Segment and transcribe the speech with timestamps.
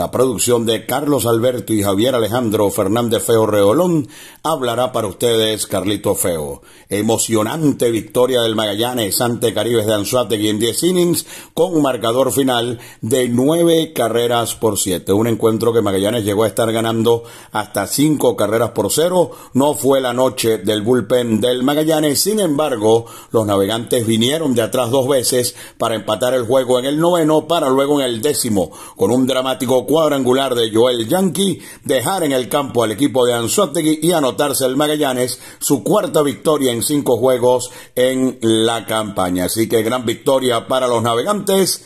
[0.00, 4.08] La producción de Carlos Alberto y Javier Alejandro Fernández Feo Reolón
[4.42, 6.62] hablará para ustedes Carlito Feo.
[6.88, 12.80] Emocionante victoria del Magallanes ante Caribes de Anzuategui en 10 innings con un marcador final
[13.02, 15.12] de 9 carreras por 7.
[15.12, 19.32] Un encuentro que Magallanes llegó a estar ganando hasta 5 carreras por 0.
[19.52, 22.22] No fue la noche del bullpen del Magallanes.
[22.22, 26.98] Sin embargo, los navegantes vinieron de atrás dos veces para empatar el juego en el
[26.98, 32.30] noveno para luego en el décimo con un dramático cuadrangular de Joel Yankee dejar en
[32.30, 37.16] el campo al equipo de Anzuategui y anotarse el Magallanes su cuarta victoria en cinco
[37.16, 39.46] juegos en la campaña.
[39.46, 41.84] Así que gran victoria para los navegantes.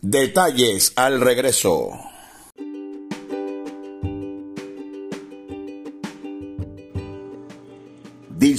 [0.00, 1.90] Detalles al regreso.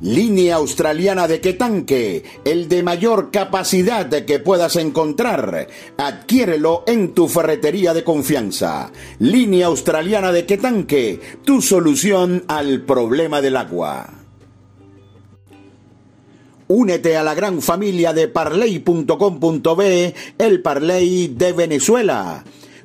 [0.00, 5.66] Línea australiana de Quetanque, el de mayor capacidad que puedas encontrar.
[5.96, 8.92] Adquiérelo en tu ferretería de confianza.
[9.18, 14.18] Línea australiana de Quetanque, tu solución al problema del agua.
[16.68, 22.44] Únete a la gran familia de parley.com.be, el Parley de Venezuela.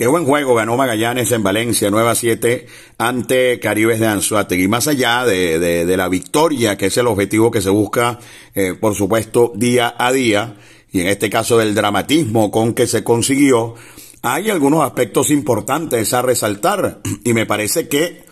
[0.00, 2.66] Qué buen juego ganó Magallanes en Valencia, 9 a 7
[2.96, 4.66] ante Caribes de Anzuategui.
[4.66, 8.18] Más allá de, la victoria, que es el objetivo que se busca,
[8.54, 10.56] eh, por supuesto, día a día,
[10.90, 13.74] y en este caso del dramatismo con que se consiguió,
[14.22, 18.24] hay algunos aspectos importantes a resaltar, y me parece que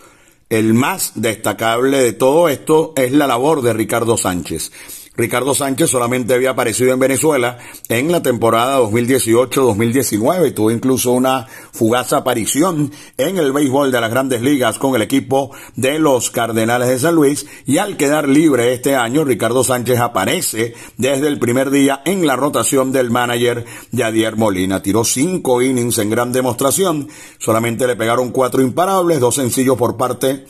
[0.49, 4.71] el más destacable de todo esto es la labor de Ricardo Sánchez.
[5.15, 7.57] Ricardo Sánchez solamente había aparecido en Venezuela
[7.89, 14.41] en la temporada 2018-2019 tuvo incluso una fugaz aparición en el béisbol de las grandes
[14.41, 17.45] ligas con el equipo de los Cardenales de San Luis.
[17.65, 22.35] Y al quedar libre este año Ricardo Sánchez aparece desde el primer día en la
[22.35, 24.81] rotación del manager Yadier Molina.
[24.81, 30.45] Tiró cinco innings en gran demostración, solamente le pegaron cuatro imparables, dos sencillos por parte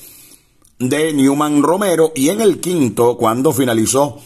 [0.80, 2.12] de Newman Romero.
[2.16, 4.20] Y en el quinto, cuando finalizó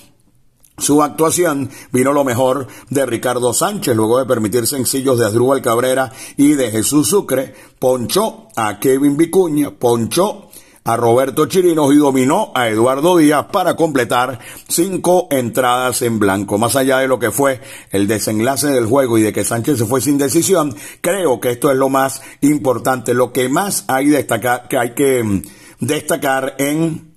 [0.78, 6.12] su actuación vino lo mejor de Ricardo Sánchez, luego de permitir sencillos de Asdrúbal Cabrera
[6.36, 10.50] y de Jesús Sucre, ponchó a Kevin Vicuña, ponchó
[10.86, 16.58] a Roberto Chirinos y dominó a Eduardo Díaz para completar cinco entradas en blanco.
[16.58, 17.62] Más allá de lo que fue
[17.92, 21.72] el desenlace del juego y de que Sánchez se fue sin decisión, creo que esto
[21.72, 25.42] es lo más importante, lo que más hay, destacar, que, hay que mm,
[25.80, 27.13] destacar en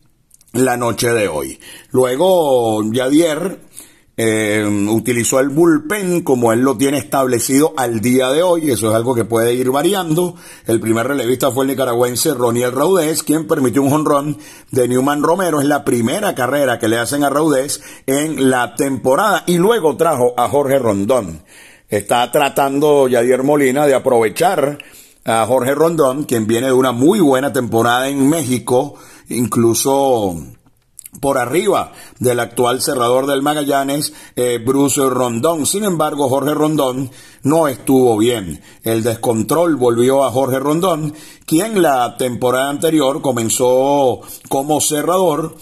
[0.58, 1.58] la noche de hoy.
[1.90, 3.58] Luego, Yadier
[4.18, 8.94] eh, utilizó el bullpen como él lo tiene establecido al día de hoy, eso es
[8.94, 10.36] algo que puede ir variando.
[10.66, 14.38] El primer relevista fue el nicaragüense Roniel Raudés, quien permitió un jonrón
[14.70, 19.44] de Newman Romero, es la primera carrera que le hacen a Raudés en la temporada
[19.46, 21.42] y luego trajo a Jorge Rondón.
[21.90, 24.78] Está tratando Yadier Molina de aprovechar
[25.26, 28.94] a Jorge Rondón, quien viene de una muy buena temporada en México,
[29.28, 30.36] incluso
[31.20, 35.66] por arriba del actual cerrador del Magallanes, eh, Bruce Rondón.
[35.66, 37.10] Sin embargo, Jorge Rondón
[37.42, 38.60] no estuvo bien.
[38.82, 41.14] El descontrol volvió a Jorge Rondón,
[41.44, 45.56] quien la temporada anterior comenzó como cerrador.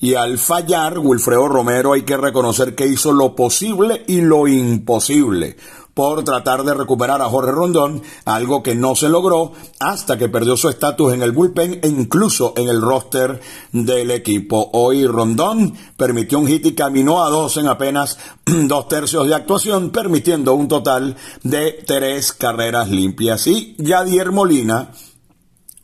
[0.00, 5.56] Y al fallar, Wilfredo Romero hay que reconocer que hizo lo posible y lo imposible
[5.94, 10.56] por tratar de recuperar a Jorge Rondón, algo que no se logró hasta que perdió
[10.56, 13.40] su estatus en el bullpen e incluso en el roster
[13.72, 14.70] del equipo.
[14.72, 19.90] Hoy Rondón permitió un hit y caminó a dos en apenas dos tercios de actuación,
[19.90, 23.46] permitiendo un total de tres carreras limpias.
[23.46, 24.90] Y Yadier Molina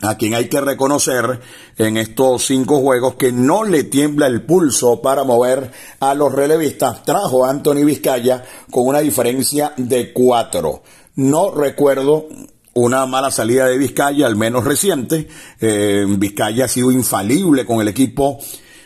[0.01, 1.41] a quien hay que reconocer
[1.77, 7.03] en estos cinco juegos que no le tiembla el pulso para mover a los relevistas,
[7.03, 10.83] trajo a Anthony Vizcaya con una diferencia de cuatro.
[11.17, 12.29] No recuerdo
[12.75, 15.29] una mala salida de Vizcaya, al menos reciente.
[15.61, 18.39] Eh, Vizcaya ha sido infalible con el equipo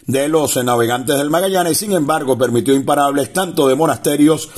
[0.06, 4.48] de los navegantes del Magallanes, sin embargo permitió imparables tanto de Monasterios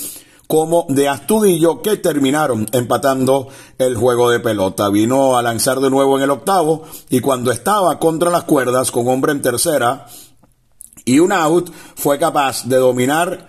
[0.55, 4.89] como de Astudillo que terminaron empatando el juego de pelota.
[4.89, 9.09] Vino a lanzar de nuevo en el octavo y cuando estaba contra las cuerdas con
[9.09, 10.07] hombre en tercera
[11.05, 13.49] y un out fue capaz de dominar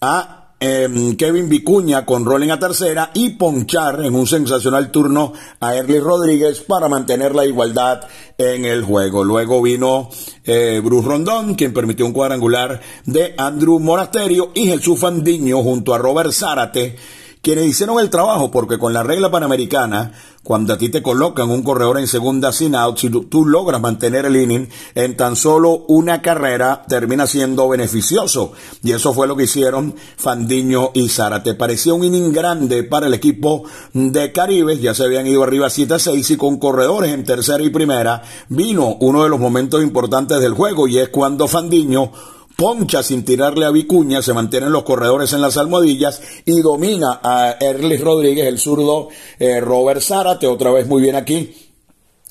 [0.00, 5.74] a Em, Kevin Vicuña con rolling a tercera y ponchar en un sensacional turno a
[5.74, 8.02] Erly Rodríguez para mantener la igualdad
[8.36, 9.24] en el juego.
[9.24, 10.10] Luego vino
[10.44, 15.98] eh, Bruce Rondón, quien permitió un cuadrangular de Andrew Monasterio y Jesús Fandiño junto a
[15.98, 16.94] Robert Zárate
[17.42, 21.62] quienes hicieron el trabajo, porque con la regla panamericana, cuando a ti te colocan un
[21.62, 26.22] corredor en segunda sin out, si tú, logras mantener el inning en tan solo una
[26.22, 28.52] carrera, termina siendo beneficioso.
[28.82, 31.42] Y eso fue lo que hicieron Fandiño y Sara.
[31.42, 35.68] Te parecía un inning grande para el equipo de Caribe, ya se habían ido arriba
[35.68, 40.54] 7-6 y con corredores en tercera y primera, vino uno de los momentos importantes del
[40.54, 42.12] juego y es cuando Fandiño
[42.56, 47.56] poncha sin tirarle a Vicuña, se mantienen los corredores en las almohadillas y domina a
[47.60, 51.54] Erlis Rodríguez, el zurdo eh, Robert Zárate, otra vez muy bien aquí.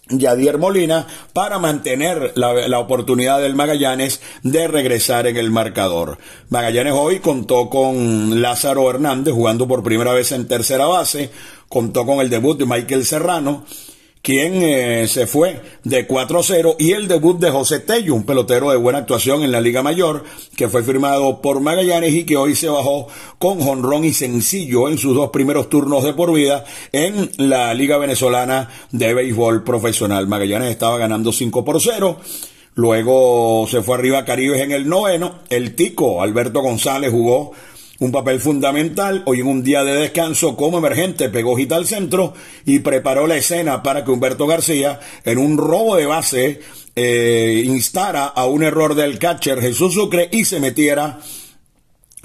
[0.10, 6.18] Yadier Molina para mantener la, la, oportunidad del Magallanes de regresar en el marcador.
[6.50, 11.30] Magallanes hoy contó con Lázaro Hernández jugando por primera vez en tercera base,
[11.68, 13.66] contó con el debut de Michael Serrano,
[14.22, 18.78] quien eh, se fue de 4-0 y el debut de José Tello, un pelotero de
[18.78, 20.24] buena actuación en la Liga Mayor,
[20.56, 23.08] que fue firmado por Magallanes y que hoy se bajó
[23.38, 27.98] con jonrón y sencillo en sus dos primeros turnos de por vida en la Liga
[27.98, 30.28] Venezolana de Béisbol Profesional.
[30.28, 32.18] Magallanes estaba ganando 5 por 0.
[32.76, 35.40] Luego se fue arriba a Caribes en el noveno.
[35.50, 37.52] El Tico, Alberto González, jugó
[38.00, 39.24] un papel fundamental.
[39.26, 42.34] Hoy en un día de descanso como emergente pegó gita al centro
[42.66, 46.62] y preparó la escena para que Humberto García, en un robo de base,
[46.96, 51.20] eh, instara a un error del catcher Jesús Sucre y se metiera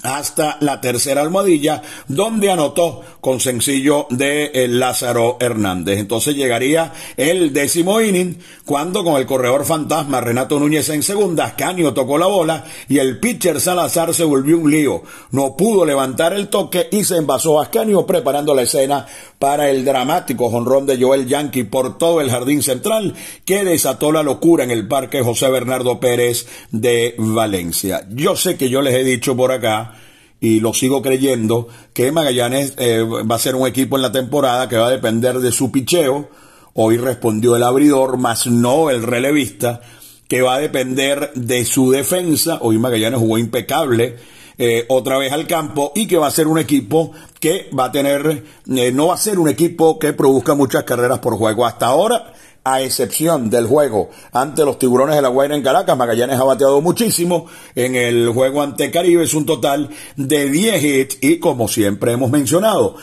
[0.05, 5.99] hasta la tercera almohadilla, donde anotó con sencillo de eh, Lázaro Hernández.
[5.99, 11.93] Entonces llegaría el décimo inning, cuando con el corredor fantasma Renato Núñez en segunda, Canio
[11.93, 15.03] tocó la bola y el pitcher Salazar se volvió un lío.
[15.31, 19.05] No pudo levantar el toque y se envasó a Canio preparando la escena
[19.45, 23.13] para el dramático jonrón de Joel Yankee por todo el jardín central
[23.45, 28.07] que desató la locura en el parque José Bernardo Pérez de Valencia.
[28.09, 29.93] Yo sé que yo les he dicho por acá
[30.41, 34.67] y lo sigo creyendo, que Magallanes eh, va a ser un equipo en la temporada
[34.67, 36.27] que va a depender de su picheo.
[36.73, 39.79] Hoy respondió el abridor, más no el relevista,
[40.27, 42.57] que va a depender de su defensa.
[42.61, 44.15] Hoy Magallanes jugó impecable.
[44.57, 47.91] Eh, otra vez al campo y que va a ser un equipo que va a
[47.91, 48.43] tener,
[48.73, 51.65] eh, no va a ser un equipo que produzca muchas carreras por juego.
[51.65, 52.33] Hasta ahora
[52.63, 56.81] a excepción del juego ante los tiburones de la Guaira en Caracas, Magallanes ha bateado
[56.81, 57.45] muchísimo.
[57.75, 62.31] En el juego ante Caribe es un total de 10 hits y como siempre hemos
[62.31, 62.95] mencionado,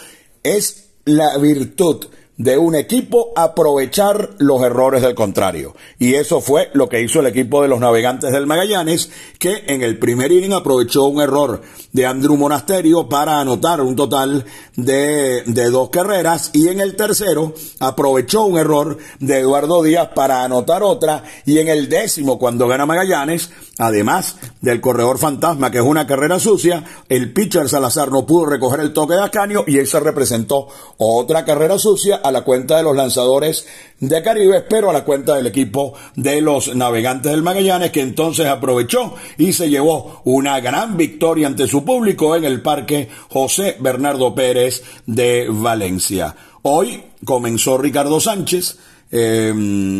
[0.42, 2.06] es la virtud
[2.38, 5.74] de un equipo aprovechar los errores del contrario.
[5.98, 9.82] Y eso fue lo que hizo el equipo de los navegantes del Magallanes, que en
[9.82, 11.62] el primer inning aprovechó un error
[11.92, 14.46] de Andrew Monasterio para anotar un total
[14.76, 20.42] de, de dos carreras y en el tercero aprovechó un error de Eduardo Díaz para
[20.42, 25.84] anotar otra y en el décimo cuando gana Magallanes, además del corredor fantasma que es
[25.84, 30.00] una carrera sucia, el pitcher Salazar no pudo recoger el toque de Ascanio y eso
[30.00, 33.66] representó otra carrera sucia a la cuenta de los lanzadores
[34.00, 38.46] de Caribe, pero a la cuenta del equipo de los navegantes del Magallanes, que entonces
[38.46, 44.34] aprovechó y se llevó una gran victoria ante su público en el Parque José Bernardo
[44.34, 46.34] Pérez de Valencia.
[46.62, 48.78] Hoy comenzó Ricardo Sánchez,
[49.14, 49.52] eh,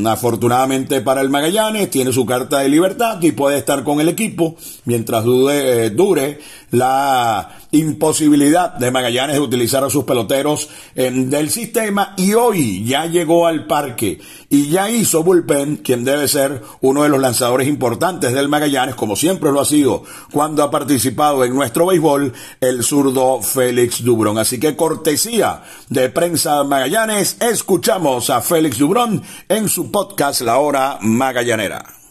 [0.07, 4.57] afortunadamente para el Magallanes, tiene su carta de libertad y puede estar con el equipo
[4.87, 6.39] mientras eh, dure
[6.73, 13.47] la imposibilidad de Magallanes de utilizar a sus peloteros del sistema y hoy ya llegó
[13.47, 18.49] al parque y ya hizo bullpen, quien debe ser uno de los lanzadores importantes del
[18.49, 20.03] Magallanes, como siempre lo ha sido
[20.33, 24.39] cuando ha participado en nuestro béisbol, el zurdo Félix Dubrón.
[24.39, 30.99] Así que cortesía de prensa Magallanes, escuchamos a Félix Dubrón en su podcast La Hora
[31.01, 32.02] Magallanera.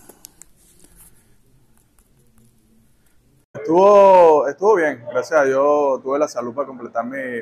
[3.72, 7.42] Estuvo, estuvo bien, gracias a Dios tuve la salud para completar mi,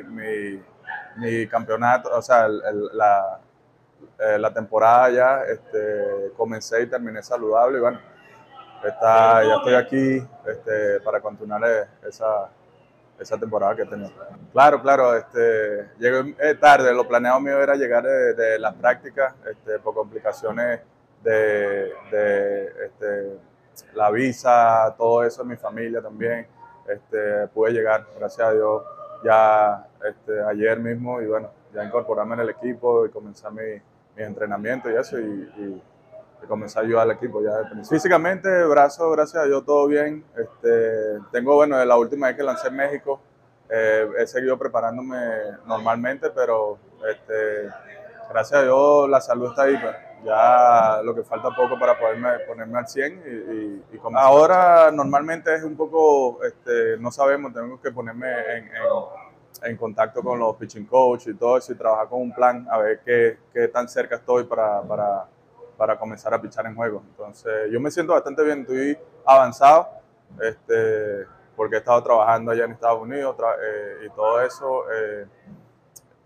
[1.16, 3.40] mi, campeonato, o sea, la,
[4.16, 7.98] eh, la temporada ya, este, comencé y terminé saludable y bueno,
[8.84, 12.48] está, ya estoy aquí este, para continuar eh, esa,
[13.18, 14.12] esa temporada que he tenido.
[14.52, 19.34] Claro, claro, este, llegué eh, tarde, lo planeado mío era llegar de, de las prácticas
[19.50, 20.78] este, por complicaciones
[21.24, 23.49] de, de este,
[23.94, 26.46] la visa, todo eso mi familia también.
[26.88, 28.82] Este, pude llegar, gracias a Dios,
[29.24, 33.80] ya este, ayer mismo y bueno, ya incorporarme en el equipo y comenzar mi,
[34.16, 35.82] mi entrenamiento y eso y, y,
[36.42, 37.52] y, comenzar a ayudar al equipo ya
[37.88, 40.24] Físicamente, brazo, gracias a Dios, todo bien.
[40.36, 43.20] Este, tengo, bueno, la última vez que lancé en México,
[43.68, 45.16] eh, he seguido preparándome
[45.66, 47.70] normalmente, pero este,
[48.30, 49.76] gracias a Dios la salud está ahí.
[49.80, 50.09] Pues.
[50.24, 54.90] Ya lo que falta poco para poderme ponerme al 100 y, y, y como ahora
[54.90, 60.38] normalmente es un poco, este, no sabemos, tengo que ponerme en, en, en, contacto con
[60.38, 63.68] los pitching coach y todo eso y trabajar con un plan a ver qué, qué
[63.68, 65.26] tan cerca estoy para, para,
[65.76, 67.02] para comenzar a pichar en juego.
[67.10, 69.88] Entonces yo me siento bastante bien, estoy avanzado.
[70.40, 71.26] Este,
[71.60, 74.90] porque he estado trabajando allá en Estados Unidos eh, y todo eso.
[74.90, 75.26] Eh,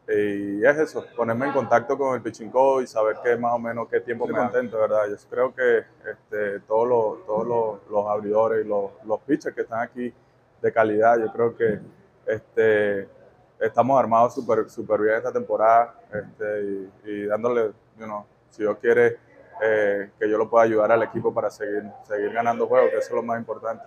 [0.07, 3.59] y es eso, ponerme en contacto con el pitching coach y saber qué más o
[3.59, 5.09] menos qué tiempo me intento, ¿verdad?
[5.09, 9.63] Yo creo que este, todos, los, todos los, los abridores y los, los pitchers que
[9.63, 10.13] están aquí
[10.61, 11.81] de calidad, yo creo que
[12.27, 13.09] este,
[13.59, 18.77] estamos armados súper super bien esta temporada este, y, y, dándole, you know, si Dios
[18.79, 19.19] quiere,
[19.63, 23.09] eh, que yo lo pueda ayudar al equipo para seguir, seguir ganando juegos, que eso
[23.09, 23.85] es lo más importante.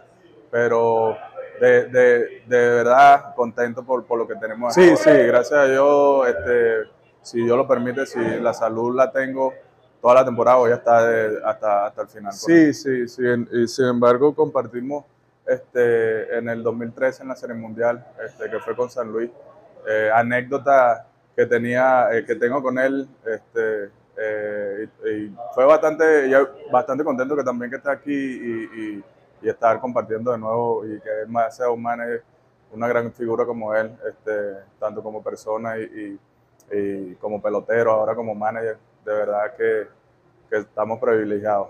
[0.51, 1.17] Pero
[1.59, 6.27] de, de, de, verdad contento por, por, lo que tenemos Sí, sí, gracias a Dios,
[6.27, 6.89] este,
[7.21, 9.53] si Dios lo permite, si la salud la tengo,
[10.01, 12.33] toda la temporada voy a estar de, hasta, hasta el final.
[12.33, 15.05] Sí, sí, sí, y sin embargo compartimos
[15.45, 19.31] este, en el 2013 en la Serie Mundial, este, que fue con San Luis,
[19.87, 26.29] eh, anécdota que tenía, eh, que tengo con él, este, eh, y, y, fue bastante,
[26.71, 29.03] bastante contento que también que esté aquí y, y
[29.41, 32.23] y estar compartiendo de nuevo y que él sea un manager,
[32.71, 36.19] una gran figura como él, este, tanto como persona y,
[36.71, 39.87] y, y, como pelotero, ahora como manager, de verdad que,
[40.49, 41.69] que estamos privilegiados.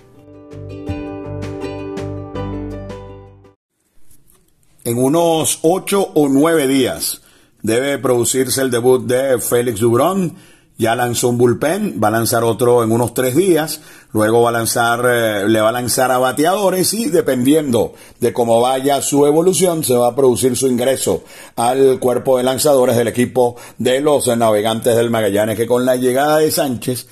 [4.83, 7.21] En unos ocho o nueve días
[7.61, 10.35] debe producirse el debut de Félix Dubrón.
[10.79, 13.81] Ya lanzó un bullpen, va a lanzar otro en unos tres días,
[14.13, 18.59] luego va a lanzar, eh, le va a lanzar a bateadores y dependiendo de cómo
[18.59, 21.23] vaya su evolución, se va a producir su ingreso
[21.55, 26.39] al cuerpo de lanzadores del equipo de los navegantes del Magallanes, que con la llegada
[26.39, 27.05] de Sánchez,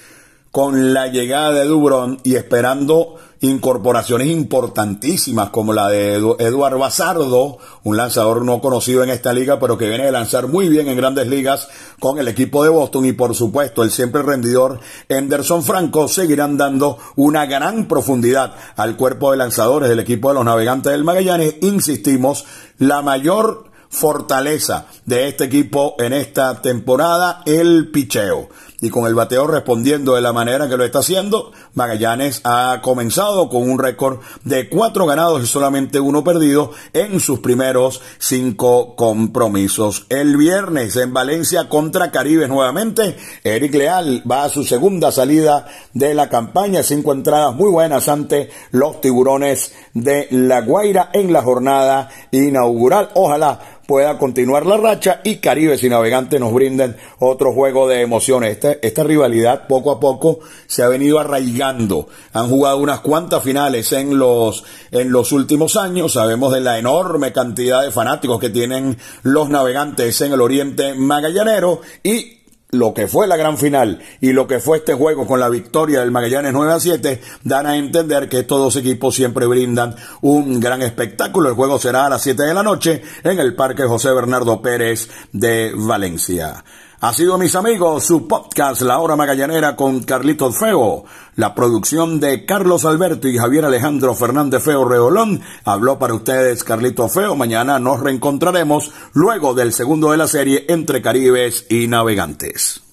[0.52, 7.98] con la llegada de Dubrón y esperando incorporaciones importantísimas como la de Eduard Bazardo, un
[7.98, 11.28] lanzador no conocido en esta liga, pero que viene de lanzar muy bien en grandes
[11.28, 16.58] ligas con el equipo de Boston y por supuesto el siempre rendidor Anderson Franco seguirán
[16.58, 21.56] dando una gran profundidad al cuerpo de lanzadores del equipo de los navegantes del Magallanes.
[21.62, 22.46] Insistimos,
[22.78, 28.50] la mayor fortaleza de este equipo en esta temporada, el picheo
[28.82, 33.50] y con el bateo respondiendo de la manera que lo está haciendo, Magallanes ha comenzado
[33.50, 40.06] con un récord de cuatro ganados y solamente uno perdido en sus primeros cinco compromisos.
[40.10, 46.14] El viernes en Valencia contra Caribe nuevamente, Eric Leal va a su segunda salida de
[46.14, 52.10] la campaña, cinco entradas muy buenas ante los tiburones de La Guaira en la jornada
[52.32, 53.10] inaugural.
[53.16, 58.52] Ojalá pueda continuar la racha y Caribes y Navegantes nos brinden otro juego de emociones.
[58.52, 62.08] Esta, esta rivalidad poco a poco se ha venido arraigando.
[62.34, 66.14] Han jugado unas cuantas finales en los, en los últimos años.
[66.14, 71.82] Sabemos de la enorme cantidad de fanáticos que tienen los navegantes en el oriente magallanero
[72.04, 72.39] y
[72.72, 76.02] lo que fue la gran final y lo que fue este juego con la victoria
[76.02, 80.60] del Magallanes 9 a 7 dan a entender que estos dos equipos siempre brindan un
[80.60, 81.50] gran espectáculo.
[81.50, 85.10] El juego será a las 7 de la noche en el Parque José Bernardo Pérez
[85.32, 86.64] de Valencia.
[87.02, 91.06] Ha sido, mis amigos, su podcast La Hora Magallanera con Carlitos Feo.
[91.38, 95.40] La producción de Carlos Alberto y Javier Alejandro Fernández Feo Reolón.
[95.64, 97.38] Habló para ustedes Carlitos Feo.
[97.38, 102.89] Mañana nos reencontraremos luego del segundo de la serie entre Caribes y Navegantes.